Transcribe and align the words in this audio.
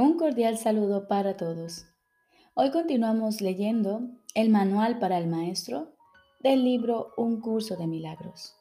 Un 0.00 0.16
cordial 0.16 0.56
saludo 0.58 1.08
para 1.08 1.36
todos. 1.36 1.84
Hoy 2.54 2.70
continuamos 2.70 3.40
leyendo 3.40 4.02
el 4.36 4.48
Manual 4.48 5.00
para 5.00 5.18
el 5.18 5.26
Maestro 5.26 5.96
del 6.38 6.62
libro 6.62 7.12
Un 7.16 7.40
Curso 7.40 7.74
de 7.74 7.88
Milagros. 7.88 8.54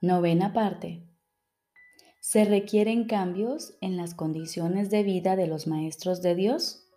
Novena 0.00 0.52
parte. 0.52 1.06
¿Se 2.18 2.44
requieren 2.44 3.06
cambios 3.06 3.76
en 3.80 3.96
las 3.96 4.16
condiciones 4.16 4.90
de 4.90 5.04
vida 5.04 5.36
de 5.36 5.46
los 5.46 5.68
maestros 5.68 6.20
de 6.20 6.34
Dios? 6.34 6.90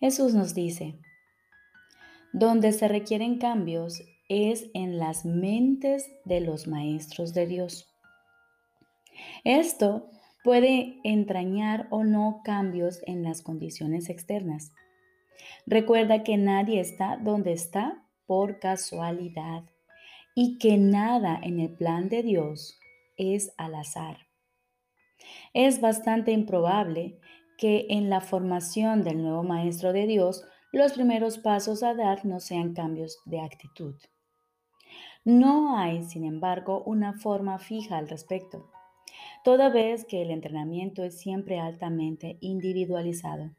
Jesús 0.00 0.34
nos 0.34 0.52
dice, 0.52 0.98
donde 2.32 2.72
se 2.72 2.88
requieren 2.88 3.38
cambios 3.38 4.02
es 4.28 4.68
en 4.74 4.98
las 4.98 5.24
mentes 5.24 6.10
de 6.24 6.40
los 6.40 6.66
maestros 6.66 7.34
de 7.34 7.46
Dios. 7.46 7.86
Esto 9.44 10.10
puede 10.42 11.00
entrañar 11.04 11.86
o 11.90 12.04
no 12.04 12.40
cambios 12.44 13.00
en 13.06 13.22
las 13.22 13.42
condiciones 13.42 14.08
externas. 14.08 14.72
Recuerda 15.66 16.22
que 16.22 16.36
nadie 16.36 16.80
está 16.80 17.16
donde 17.16 17.52
está 17.52 18.04
por 18.26 18.58
casualidad 18.58 19.64
y 20.34 20.58
que 20.58 20.78
nada 20.78 21.38
en 21.42 21.60
el 21.60 21.70
plan 21.70 22.08
de 22.08 22.22
Dios 22.22 22.78
es 23.16 23.52
al 23.56 23.74
azar. 23.74 24.18
Es 25.52 25.80
bastante 25.80 26.32
improbable 26.32 27.18
que 27.58 27.86
en 27.90 28.08
la 28.08 28.20
formación 28.20 29.02
del 29.02 29.22
nuevo 29.22 29.42
maestro 29.42 29.92
de 29.92 30.06
Dios 30.06 30.44
los 30.72 30.92
primeros 30.92 31.38
pasos 31.38 31.82
a 31.82 31.94
dar 31.94 32.24
no 32.24 32.40
sean 32.40 32.72
cambios 32.72 33.18
de 33.26 33.40
actitud. 33.40 33.96
No 35.24 35.76
hay, 35.76 36.04
sin 36.04 36.24
embargo, 36.24 36.82
una 36.84 37.12
forma 37.12 37.58
fija 37.58 37.98
al 37.98 38.08
respecto 38.08 38.70
toda 39.44 39.68
vez 39.68 40.04
que 40.04 40.22
el 40.22 40.30
entrenamiento 40.30 41.02
es 41.02 41.18
siempre 41.18 41.58
altamente 41.58 42.38
individualizado. 42.40 43.50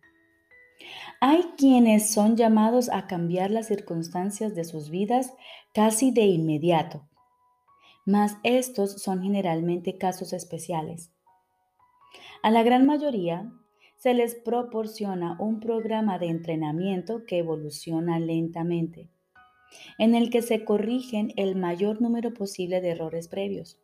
Hay 1.20 1.44
quienes 1.58 2.12
son 2.12 2.36
llamados 2.36 2.90
a 2.90 3.08
cambiar 3.08 3.52
las 3.52 3.68
circunstancias 3.68 4.56
de 4.56 4.64
sus 4.64 4.90
vidas 4.90 5.34
casi 5.74 6.12
de 6.12 6.24
inmediato, 6.24 7.08
mas 8.06 8.38
estos 8.44 9.02
son 9.02 9.22
generalmente 9.22 9.98
casos 9.98 10.34
especiales. 10.34 11.12
A 12.44 12.50
la 12.50 12.64
gran 12.64 12.86
mayoría 12.86 13.52
se 13.98 14.16
les 14.16 14.34
proporciona 14.34 15.38
un 15.40 15.59
programa 15.59 16.18
de 16.18 16.28
entrenamiento 16.28 17.24
que 17.26 17.38
evoluciona 17.38 18.20
lentamente, 18.20 19.09
en 20.00 20.16
el 20.16 20.32
que 20.32 20.42
se 20.42 20.66
corrigen 20.66 21.34
el 21.38 21.56
mayor 21.56 22.02
número 22.02 22.34
posible 22.34 22.82
de 22.82 22.90
errores 22.90 23.28
previos. 23.28 23.80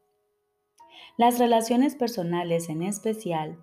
Las 1.18 1.40
relaciones 1.40 1.96
personales 1.96 2.70
en 2.70 2.84
especial 2.84 3.58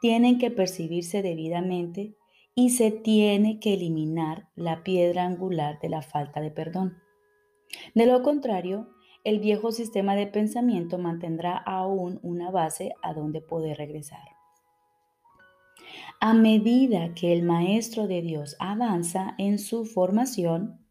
tienen 0.00 0.38
que 0.38 0.50
percibirse 0.50 1.22
debidamente 1.22 2.14
y 2.54 2.70
se 2.70 2.90
tiene 2.90 3.60
que 3.60 3.74
eliminar 3.74 4.48
la 4.54 4.82
piedra 4.82 5.24
angular 5.24 5.78
de 5.80 5.88
la 5.88 6.02
falta 6.02 6.40
de 6.40 6.50
perdón. 6.50 6.98
De 7.94 8.06
lo 8.06 8.22
contrario, 8.22 8.88
el 9.24 9.38
viejo 9.38 9.72
sistema 9.72 10.14
de 10.14 10.26
pensamiento 10.26 10.98
mantendrá 10.98 11.56
aún 11.56 12.18
una 12.22 12.50
base 12.50 12.94
a 13.02 13.12
donde 13.12 13.40
poder 13.40 13.76
regresar. 13.76 14.24
A 16.20 16.34
medida 16.34 17.14
que 17.14 17.32
el 17.32 17.42
Maestro 17.42 18.06
de 18.06 18.22
Dios 18.22 18.56
avanza 18.58 19.34
en 19.38 19.58
su 19.58 19.84
formación, 19.84 20.86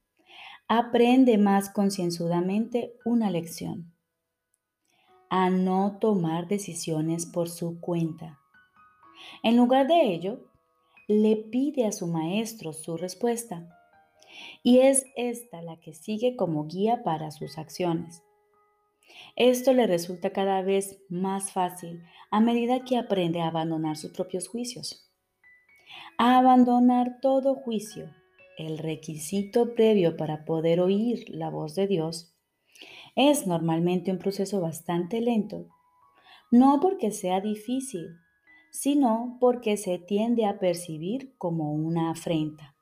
aprende 0.68 1.38
más 1.38 1.70
concienzudamente 1.70 2.94
una 3.06 3.32
lección 3.32 3.94
a 5.30 5.50
no 5.50 5.98
tomar 6.00 6.48
decisiones 6.48 7.26
por 7.26 7.50
su 7.50 7.80
cuenta. 7.80 8.40
En 9.44 9.58
lugar 9.58 9.88
de 9.88 10.14
ello, 10.14 10.40
le 11.08 11.36
pide 11.36 11.86
a 11.86 11.92
su 11.92 12.08
maestro 12.08 12.74
su 12.74 12.98
respuesta. 12.98 13.68
Y 14.64 14.80
es 14.80 15.06
esta 15.16 15.62
la 15.62 15.80
que 15.80 15.94
sigue 15.94 16.36
como 16.36 16.68
guía 16.68 17.04
para 17.04 17.32
sus 17.32 17.58
acciones. 17.58 18.24
Esto 19.36 19.74
le 19.74 19.88
resulta 19.88 20.32
cada 20.32 20.62
vez 20.62 21.02
más 21.10 21.52
fácil 21.52 22.04
a 22.32 22.40
medida 22.40 22.84
que 22.84 22.98
aprende 22.98 23.42
a 23.42 23.48
abandonar 23.48 23.98
sus 23.98 24.12
propios 24.12 24.48
juicios. 24.48 25.10
A 26.18 26.38
abandonar 26.38 27.20
todo 27.22 27.56
juicio, 27.56 28.14
el 28.58 28.78
requisito 28.78 29.74
previo 29.74 30.18
para 30.18 30.46
poder 30.46 30.80
oír 30.80 31.26
la 31.30 31.50
voz 31.50 31.76
de 31.76 31.88
Dios, 31.88 32.36
es 33.16 33.48
normalmente 33.48 34.12
un 34.12 34.20
proceso 34.20 34.62
bastante 34.62 35.22
lento, 35.22 35.68
no 36.52 36.80
porque 36.82 37.12
sea 37.12 37.42
difícil, 37.42 38.08
sino 38.72 39.38
porque 39.40 39.78
se 39.78 40.00
tiende 40.00 40.46
a 40.46 40.60
percibir 40.60 41.36
como 41.38 41.74
una 41.74 42.12
afrenta. 42.12 42.76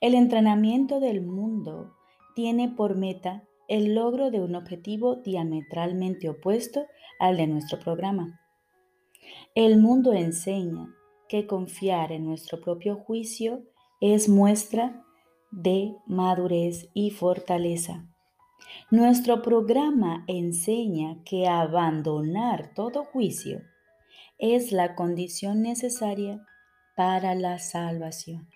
El 0.00 0.14
entrenamiento 0.14 1.00
del 1.00 1.22
mundo 1.22 1.94
tiene 2.34 2.68
por 2.68 2.96
meta 2.96 3.44
el 3.68 3.94
logro 3.94 4.30
de 4.30 4.40
un 4.40 4.54
objetivo 4.54 5.16
diametralmente 5.16 6.28
opuesto 6.28 6.86
al 7.18 7.36
de 7.36 7.46
nuestro 7.46 7.78
programa. 7.78 8.40
El 9.54 9.78
mundo 9.78 10.12
enseña 10.12 10.88
que 11.28 11.46
confiar 11.46 12.12
en 12.12 12.24
nuestro 12.24 12.60
propio 12.60 12.96
juicio 12.96 13.62
es 14.00 14.28
muestra 14.28 15.04
de 15.50 15.94
madurez 16.06 16.88
y 16.94 17.10
fortaleza. 17.10 18.08
Nuestro 18.90 19.42
programa 19.42 20.24
enseña 20.26 21.22
que 21.24 21.46
abandonar 21.46 22.72
todo 22.74 23.04
juicio 23.04 23.62
es 24.38 24.72
la 24.72 24.94
condición 24.94 25.62
necesaria 25.62 26.44
para 26.96 27.34
la 27.34 27.58
salvación. 27.58 28.48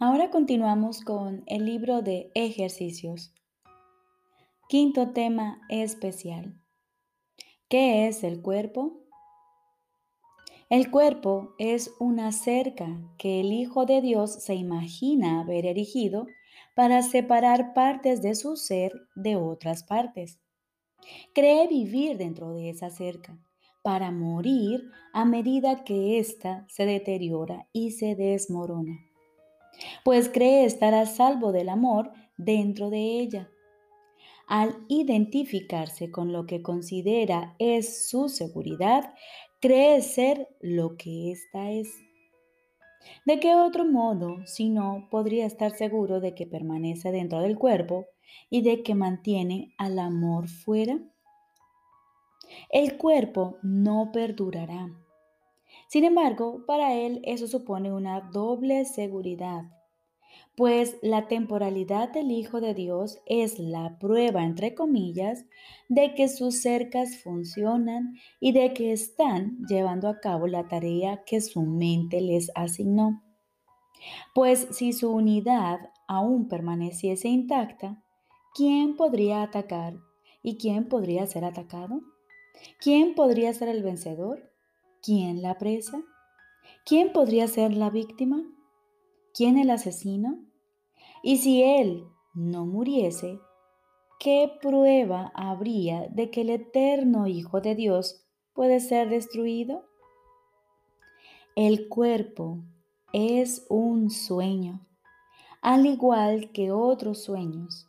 Ahora 0.00 0.30
continuamos 0.30 1.00
con 1.00 1.44
el 1.46 1.64
libro 1.64 2.02
de 2.02 2.30
ejercicios. 2.34 3.32
Quinto 4.68 5.12
tema 5.12 5.62
especial. 5.70 6.60
¿Qué 7.68 8.06
es 8.06 8.22
el 8.22 8.42
cuerpo? 8.42 9.03
El 10.74 10.90
cuerpo 10.90 11.54
es 11.56 11.94
una 12.00 12.32
cerca 12.32 13.00
que 13.16 13.38
el 13.38 13.52
Hijo 13.52 13.86
de 13.86 14.00
Dios 14.00 14.42
se 14.42 14.56
imagina 14.56 15.40
haber 15.40 15.66
erigido 15.66 16.26
para 16.74 17.00
separar 17.02 17.74
partes 17.74 18.22
de 18.22 18.34
su 18.34 18.56
ser 18.56 18.90
de 19.14 19.36
otras 19.36 19.84
partes. 19.84 20.40
Cree 21.32 21.68
vivir 21.68 22.18
dentro 22.18 22.52
de 22.54 22.70
esa 22.70 22.90
cerca 22.90 23.38
para 23.82 24.10
morir 24.10 24.90
a 25.12 25.24
medida 25.24 25.84
que 25.84 26.18
ésta 26.18 26.66
se 26.68 26.86
deteriora 26.86 27.68
y 27.72 27.92
se 27.92 28.16
desmorona. 28.16 28.98
Pues 30.04 30.28
cree 30.28 30.64
estar 30.64 30.92
a 30.92 31.06
salvo 31.06 31.52
del 31.52 31.68
amor 31.68 32.10
dentro 32.36 32.90
de 32.90 33.20
ella. 33.20 33.48
Al 34.48 34.76
identificarse 34.88 36.10
con 36.10 36.32
lo 36.32 36.46
que 36.46 36.62
considera 36.62 37.54
es 37.60 38.08
su 38.08 38.28
seguridad, 38.28 39.14
cree 39.64 40.02
ser 40.02 40.46
lo 40.60 40.98
que 40.98 41.32
ésta 41.32 41.70
es. 41.70 41.88
¿De 43.24 43.40
qué 43.40 43.54
otro 43.54 43.86
modo, 43.86 44.44
si 44.44 44.68
no, 44.68 45.08
podría 45.10 45.46
estar 45.46 45.70
seguro 45.70 46.20
de 46.20 46.34
que 46.34 46.46
permanece 46.46 47.10
dentro 47.12 47.40
del 47.40 47.56
cuerpo 47.56 48.04
y 48.50 48.60
de 48.60 48.82
que 48.82 48.94
mantiene 48.94 49.72
al 49.78 49.98
amor 49.98 50.48
fuera? 50.48 51.00
El 52.68 52.98
cuerpo 52.98 53.56
no 53.62 54.10
perdurará. 54.12 54.90
Sin 55.88 56.04
embargo, 56.04 56.66
para 56.66 56.92
él 56.92 57.22
eso 57.24 57.46
supone 57.46 57.90
una 57.90 58.20
doble 58.20 58.84
seguridad 58.84 59.62
pues 60.56 60.96
la 61.02 61.26
temporalidad 61.26 62.10
del 62.12 62.30
Hijo 62.30 62.60
de 62.60 62.74
Dios 62.74 63.18
es 63.26 63.58
la 63.58 63.98
prueba, 63.98 64.44
entre 64.44 64.74
comillas, 64.74 65.46
de 65.88 66.14
que 66.14 66.28
sus 66.28 66.62
cercas 66.62 67.18
funcionan 67.18 68.14
y 68.38 68.52
de 68.52 68.72
que 68.72 68.92
están 68.92 69.58
llevando 69.68 70.08
a 70.08 70.20
cabo 70.20 70.46
la 70.46 70.68
tarea 70.68 71.24
que 71.24 71.40
su 71.40 71.62
mente 71.62 72.20
les 72.20 72.52
asignó. 72.54 73.22
Pues 74.34 74.68
si 74.70 74.92
su 74.92 75.10
unidad 75.10 75.80
aún 76.06 76.48
permaneciese 76.48 77.28
intacta, 77.28 78.02
¿quién 78.54 78.96
podría 78.96 79.42
atacar 79.42 79.94
y 80.42 80.56
quién 80.56 80.88
podría 80.88 81.26
ser 81.26 81.44
atacado? 81.44 82.00
¿Quién 82.78 83.14
podría 83.14 83.52
ser 83.52 83.68
el 83.68 83.82
vencedor? 83.82 84.52
¿Quién 85.02 85.42
la 85.42 85.58
presa? 85.58 86.02
¿Quién 86.84 87.12
podría 87.12 87.48
ser 87.48 87.74
la 87.74 87.90
víctima? 87.90 88.42
¿Quién 89.34 89.58
el 89.58 89.70
asesino? 89.70 90.38
Y 91.20 91.38
si 91.38 91.64
él 91.64 92.06
no 92.34 92.66
muriese, 92.66 93.40
¿qué 94.20 94.48
prueba 94.62 95.32
habría 95.34 96.06
de 96.08 96.30
que 96.30 96.42
el 96.42 96.50
eterno 96.50 97.26
Hijo 97.26 97.60
de 97.60 97.74
Dios 97.74 98.24
puede 98.52 98.78
ser 98.78 99.08
destruido? 99.08 99.86
El 101.56 101.88
cuerpo 101.88 102.60
es 103.12 103.66
un 103.68 104.10
sueño. 104.10 104.86
al 105.62 105.86
igual 105.86 106.52
que 106.52 106.70
otros 106.70 107.24
sueños. 107.24 107.88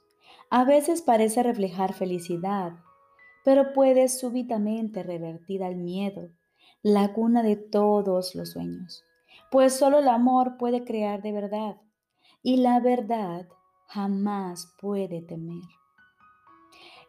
A 0.50 0.64
veces 0.64 1.02
parece 1.02 1.44
reflejar 1.44 1.94
felicidad, 1.94 2.74
pero 3.44 3.74
puede 3.74 4.08
súbitamente 4.08 5.04
revertir 5.04 5.62
al 5.62 5.76
miedo, 5.76 6.30
la 6.82 7.14
cuna 7.14 7.44
de 7.44 7.56
todos 7.56 8.34
los 8.34 8.52
sueños, 8.52 9.04
pues 9.52 9.78
solo 9.78 10.00
el 10.00 10.08
amor 10.08 10.58
puede 10.58 10.84
crear 10.84 11.22
de 11.22 11.32
verdad 11.32 11.78
y 12.42 12.58
la 12.58 12.80
verdad 12.80 13.48
jamás 13.88 14.74
puede 14.80 15.22
temer. 15.22 15.64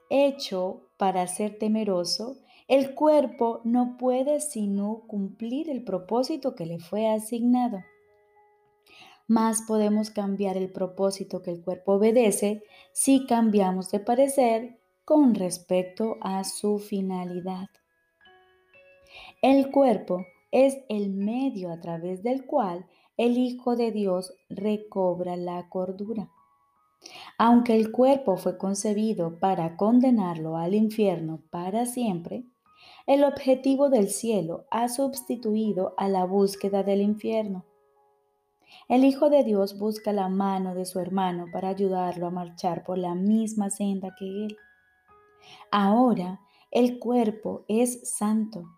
Hecho 0.09 0.83
para 0.97 1.27
ser 1.27 1.59
temeroso, 1.59 2.37
el 2.69 2.95
cuerpo 2.95 3.61
no 3.65 3.97
puede 3.99 4.41
sino 4.41 5.03
cumplir 5.07 5.69
el 5.71 5.85
propósito 5.85 6.55
que 6.55 6.67
le 6.67 6.79
fue 6.79 7.09
asignado. 7.09 7.79
Más 9.29 9.63
podemos 9.63 10.11
cambiar 10.11 10.57
el 10.57 10.71
propósito 10.71 11.43
que 11.43 11.51
el 11.51 11.63
cuerpo 11.63 11.95
obedece 11.95 12.63
si 12.93 13.27
cambiamos 13.27 13.91
de 13.91 13.99
parecer 14.01 14.79
con 15.05 15.35
respecto 15.35 16.17
a 16.21 16.45
su 16.45 16.79
finalidad. 16.79 17.69
El 19.43 19.71
cuerpo 19.71 20.25
es 20.51 20.79
el 20.89 21.11
medio 21.11 21.71
a 21.71 21.81
través 21.81 22.23
del 22.23 22.47
cual 22.47 22.87
el 23.17 23.39
Hijo 23.39 23.77
de 23.77 23.93
Dios 23.93 24.35
recobra 24.49 25.37
la 25.37 25.69
cordura. 25.69 26.31
Aunque 27.39 27.77
el 27.77 27.93
cuerpo 27.93 28.37
fue 28.37 28.59
concebido 28.59 29.39
para 29.39 29.77
condenarlo 29.77 30.57
al 30.57 30.75
infierno 30.75 31.43
para 31.51 31.87
siempre, 31.87 32.45
el 33.07 33.25
objetivo 33.25 33.89
del 33.89 34.09
cielo 34.09 34.67
ha 34.71 34.89
sustituido 34.89 35.95
a 35.97 36.09
la 36.09 36.25
búsqueda 36.25 36.83
del 36.83 37.01
infierno. 37.01 37.65
El 38.89 39.05
Hijo 39.05 39.31
de 39.31 39.45
Dios 39.45 39.79
busca 39.79 40.13
la 40.13 40.29
mano 40.29 40.75
de 40.75 40.85
su 40.85 40.99
hermano 40.99 41.47
para 41.53 41.69
ayudarlo 41.69 42.27
a 42.27 42.31
marchar 42.31 42.85
por 42.85 42.99
la 42.99 43.15
misma 43.15 43.71
senda 43.71 44.15
que 44.19 44.47
él. 44.47 44.57
Ahora 45.71 46.41
el 46.71 46.99
cuerpo 46.99 47.65
es 47.69 48.11
santo 48.17 48.76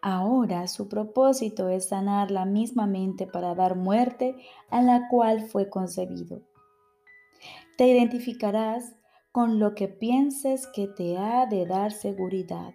Ahora 0.00 0.68
su 0.68 0.88
propósito 0.88 1.68
es 1.68 1.88
sanar 1.88 2.30
la 2.30 2.44
misma 2.44 2.86
mente 2.86 3.26
para 3.26 3.54
dar 3.54 3.74
muerte 3.74 4.36
a 4.70 4.80
la 4.80 5.08
cual 5.08 5.42
fue 5.48 5.68
concebido. 5.68 6.42
Te 7.76 7.88
identificarás 7.88 8.94
con 9.32 9.58
lo 9.58 9.74
que 9.74 9.88
pienses 9.88 10.66
que 10.68 10.86
te 10.86 11.16
ha 11.16 11.46
de 11.46 11.66
dar 11.66 11.92
seguridad. 11.92 12.74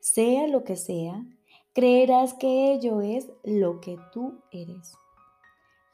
Sea 0.00 0.46
lo 0.46 0.64
que 0.64 0.76
sea, 0.76 1.24
creerás 1.72 2.34
que 2.34 2.72
ello 2.72 3.00
es 3.00 3.30
lo 3.42 3.80
que 3.80 3.96
tú 4.12 4.42
eres. 4.52 4.94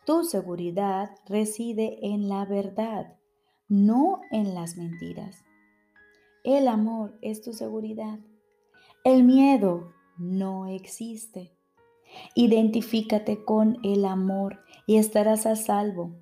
Tu 0.06 0.24
seguridad 0.24 1.10
reside 1.26 1.98
en 2.02 2.28
la 2.28 2.44
verdad, 2.44 3.16
no 3.68 4.20
en 4.32 4.54
las 4.54 4.76
mentiras. 4.76 5.44
El 6.42 6.66
amor 6.66 7.16
es 7.22 7.42
tu 7.42 7.52
seguridad. 7.52 8.18
El 9.04 9.24
miedo 9.24 9.92
no 10.20 10.66
existe. 10.66 11.50
Identifícate 12.34 13.44
con 13.44 13.78
el 13.82 14.04
amor 14.04 14.62
y 14.86 14.98
estarás 14.98 15.46
a 15.46 15.56
salvo. 15.56 16.14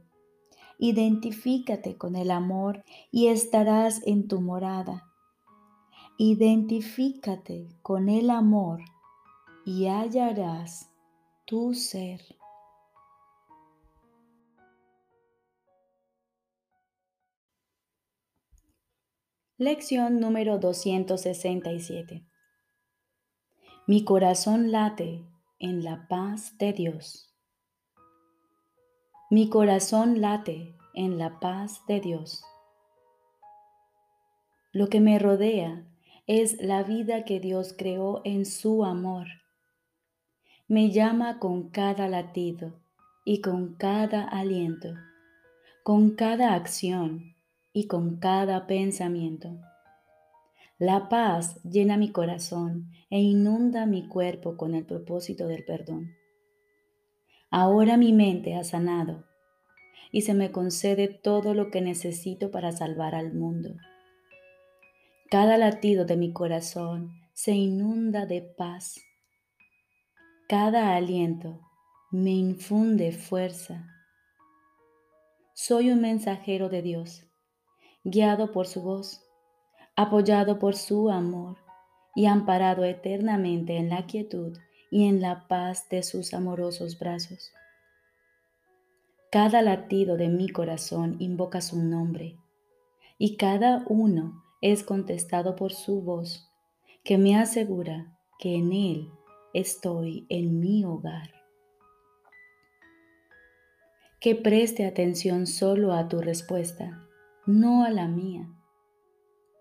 Identifícate 0.78 1.96
con 1.96 2.14
el 2.14 2.30
amor 2.30 2.84
y 3.10 3.26
estarás 3.26 4.00
en 4.06 4.28
tu 4.28 4.40
morada. 4.40 5.10
Identifícate 6.16 7.68
con 7.82 8.08
el 8.08 8.30
amor 8.30 8.82
y 9.64 9.86
hallarás 9.86 10.90
tu 11.44 11.74
ser. 11.74 12.20
Lección 19.56 20.20
número 20.20 20.58
267. 20.58 22.24
Mi 23.88 24.04
corazón 24.04 24.70
late 24.70 25.24
en 25.58 25.82
la 25.82 26.08
paz 26.08 26.58
de 26.58 26.74
Dios. 26.74 27.34
Mi 29.30 29.48
corazón 29.48 30.20
late 30.20 30.74
en 30.92 31.16
la 31.16 31.40
paz 31.40 31.80
de 31.86 31.98
Dios. 31.98 32.44
Lo 34.72 34.90
que 34.90 35.00
me 35.00 35.18
rodea 35.18 35.86
es 36.26 36.60
la 36.60 36.82
vida 36.82 37.24
que 37.24 37.40
Dios 37.40 37.74
creó 37.78 38.20
en 38.24 38.44
su 38.44 38.84
amor. 38.84 39.26
Me 40.66 40.90
llama 40.90 41.38
con 41.38 41.70
cada 41.70 42.08
latido 42.08 42.74
y 43.24 43.40
con 43.40 43.76
cada 43.76 44.22
aliento, 44.24 44.96
con 45.82 46.10
cada 46.10 46.52
acción 46.52 47.36
y 47.72 47.86
con 47.86 48.16
cada 48.16 48.66
pensamiento. 48.66 49.58
La 50.78 51.08
paz 51.08 51.60
llena 51.64 51.96
mi 51.96 52.12
corazón 52.12 52.92
e 53.10 53.18
inunda 53.18 53.84
mi 53.84 54.06
cuerpo 54.06 54.56
con 54.56 54.76
el 54.76 54.86
propósito 54.86 55.48
del 55.48 55.64
perdón. 55.64 56.14
Ahora 57.50 57.96
mi 57.96 58.12
mente 58.12 58.54
ha 58.54 58.62
sanado 58.62 59.24
y 60.12 60.22
se 60.22 60.34
me 60.34 60.52
concede 60.52 61.08
todo 61.08 61.52
lo 61.52 61.72
que 61.72 61.80
necesito 61.80 62.52
para 62.52 62.70
salvar 62.70 63.16
al 63.16 63.34
mundo. 63.34 63.74
Cada 65.28 65.58
latido 65.58 66.04
de 66.04 66.16
mi 66.16 66.32
corazón 66.32 67.10
se 67.32 67.52
inunda 67.52 68.24
de 68.24 68.42
paz. 68.42 69.00
Cada 70.48 70.94
aliento 70.94 71.60
me 72.12 72.30
infunde 72.30 73.10
fuerza. 73.10 73.84
Soy 75.54 75.90
un 75.90 76.00
mensajero 76.00 76.68
de 76.68 76.82
Dios, 76.82 77.26
guiado 78.04 78.52
por 78.52 78.68
su 78.68 78.80
voz 78.80 79.27
apoyado 79.98 80.60
por 80.60 80.76
su 80.76 81.10
amor 81.10 81.56
y 82.14 82.26
amparado 82.26 82.84
eternamente 82.84 83.78
en 83.78 83.88
la 83.88 84.06
quietud 84.06 84.56
y 84.92 85.08
en 85.08 85.20
la 85.20 85.48
paz 85.48 85.88
de 85.88 86.04
sus 86.04 86.34
amorosos 86.34 87.00
brazos. 87.00 87.52
Cada 89.32 89.60
latido 89.60 90.16
de 90.16 90.28
mi 90.28 90.50
corazón 90.50 91.16
invoca 91.18 91.60
su 91.60 91.82
nombre 91.82 92.36
y 93.18 93.36
cada 93.36 93.84
uno 93.88 94.44
es 94.60 94.84
contestado 94.84 95.56
por 95.56 95.72
su 95.72 96.00
voz 96.00 96.48
que 97.02 97.18
me 97.18 97.36
asegura 97.36 98.16
que 98.38 98.54
en 98.54 98.72
él 98.72 99.10
estoy 99.52 100.26
en 100.28 100.60
mi 100.60 100.84
hogar. 100.84 101.32
Que 104.20 104.36
preste 104.36 104.86
atención 104.86 105.48
solo 105.48 105.92
a 105.92 106.08
tu 106.08 106.20
respuesta, 106.20 107.04
no 107.46 107.82
a 107.82 107.90
la 107.90 108.06
mía 108.06 108.48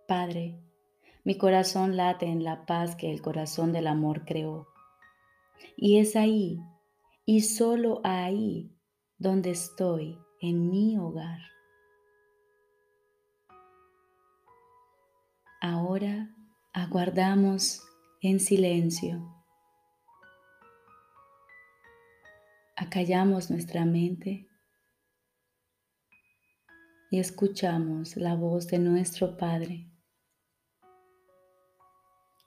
Padre, 0.08 0.58
mi 1.26 1.38
corazón 1.38 1.98
late 1.98 2.28
en 2.28 2.46
la 2.46 2.66
paz 2.66 2.96
que 2.96 3.12
el 3.12 3.22
corazón 3.22 3.74
del 3.74 3.88
amor 3.88 4.24
creó. 4.24 4.70
Y 5.76 6.00
es 6.00 6.16
ahí, 6.16 6.62
y 7.26 7.42
solo 7.42 8.00
ahí, 8.06 8.74
donde 9.18 9.52
estoy 9.52 10.18
en 10.40 10.70
mi 10.70 10.98
hogar. 10.98 11.40
Ahora 15.60 16.34
aguardamos 16.72 17.82
en 18.22 18.40
silencio. 18.40 19.36
Acallamos 22.78 23.52
nuestra 23.52 23.84
mente 23.84 24.48
y 27.12 27.20
escuchamos 27.20 28.16
la 28.16 28.36
voz 28.36 28.68
de 28.68 28.80
nuestro 28.80 29.36
Padre. 29.36 29.88